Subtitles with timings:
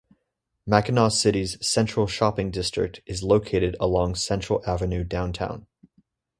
[0.65, 5.67] Mackinaw City's central shopping district is located along Central Avenue downtown.